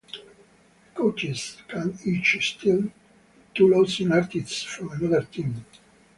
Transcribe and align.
The 0.03 0.95
coaches 0.95 1.57
can 1.67 1.95
each 2.03 2.35
steal 2.53 2.89
two 3.53 3.67
losing 3.69 4.11
artist 4.11 4.67
from 4.67 4.93
another 4.93 5.25
team. 5.31 5.63